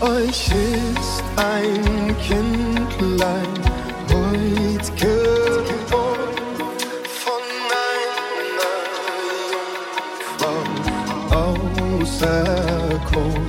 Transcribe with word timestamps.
euch 0.00 0.48
ist 0.48 1.22
ein 1.36 2.16
Kindlein 2.22 3.48
heute 4.12 4.92
geboren 5.64 6.36
von 7.22 7.42
einer 7.74 8.74
Frau 10.38 10.58
auserkoren. 12.00 13.48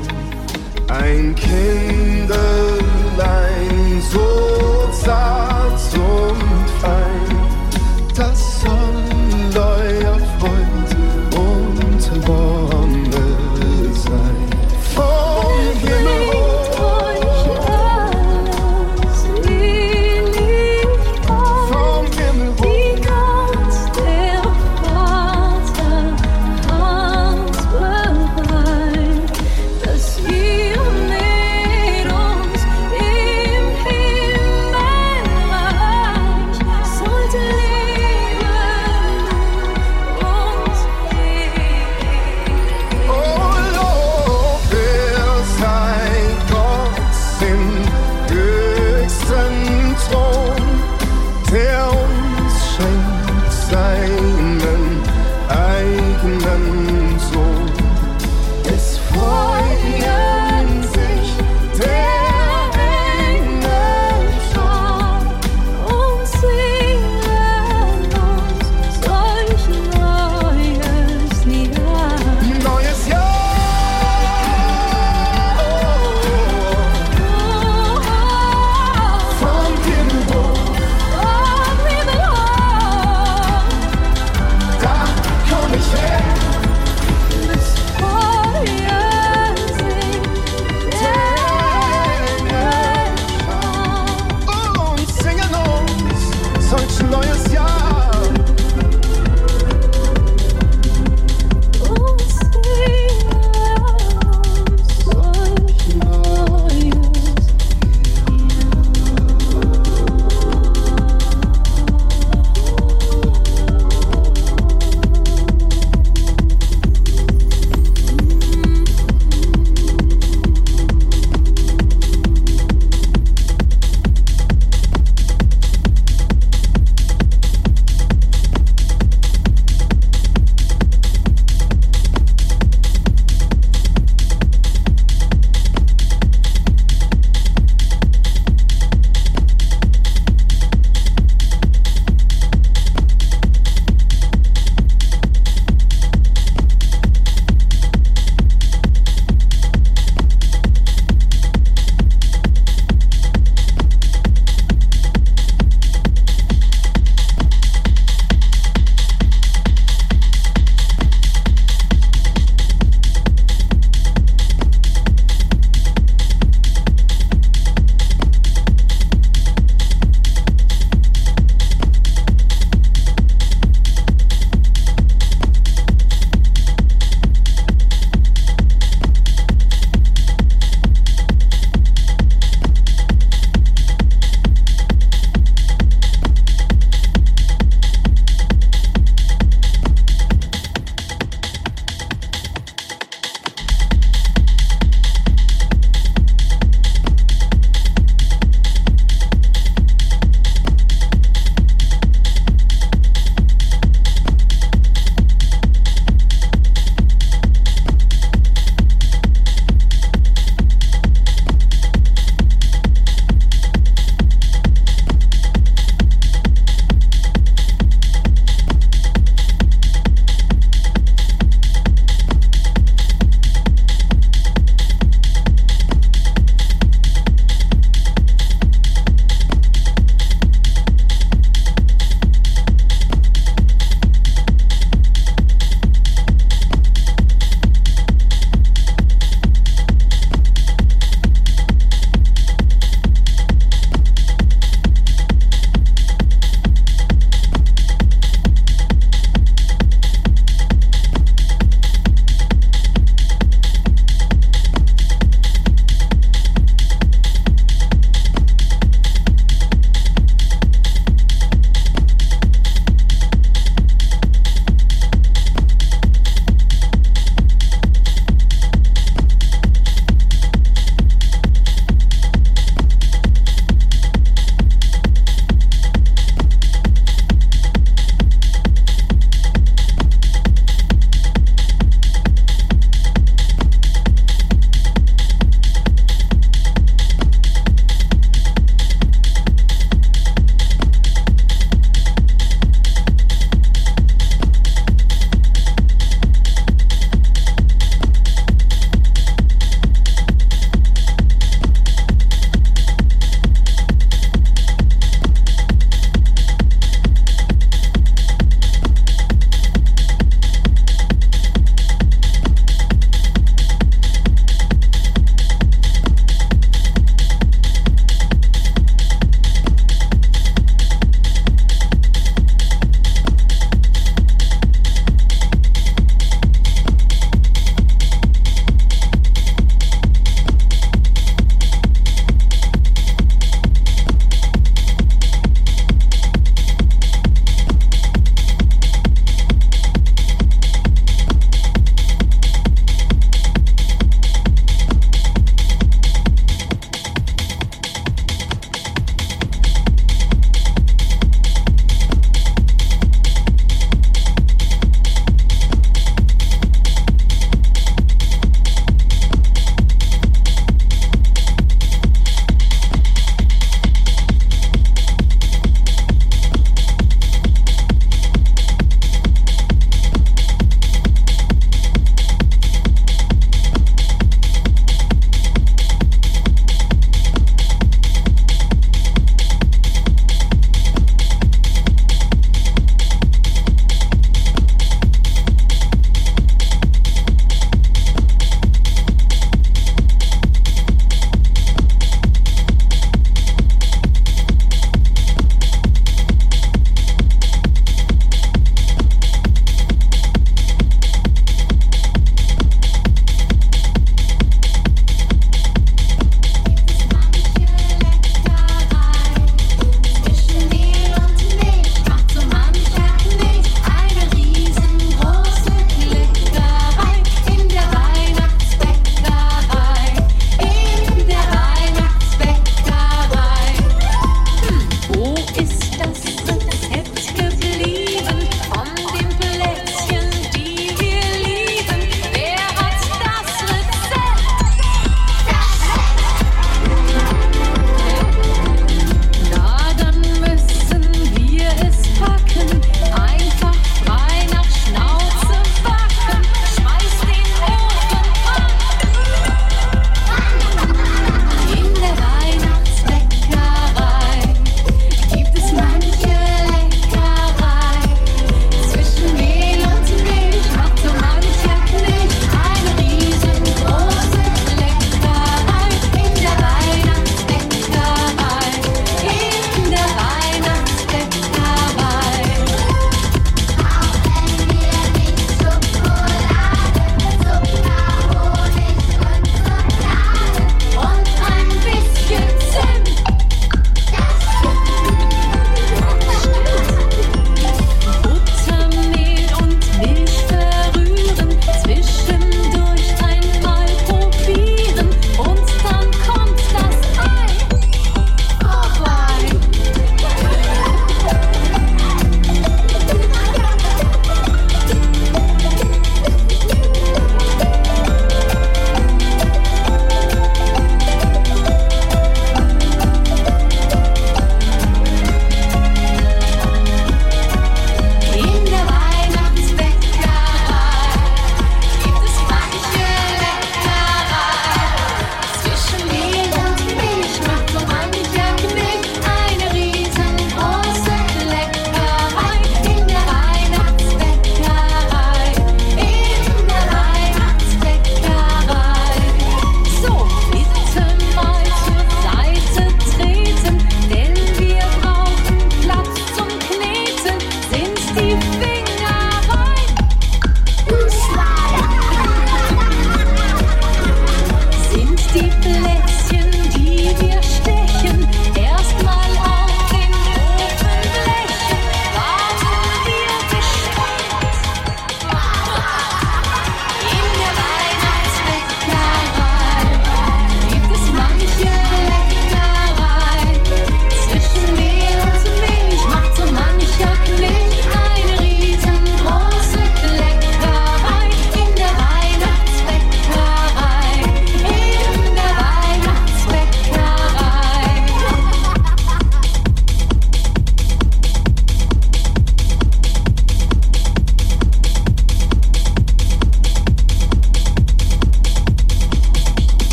Ein 0.87 1.35
Kindlein 1.35 2.29
so 4.11 4.27
zart, 5.03 5.79
so 5.79 5.98